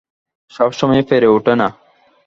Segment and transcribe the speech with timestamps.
[0.51, 1.67] সব সময়ে পেরে ওঠে না।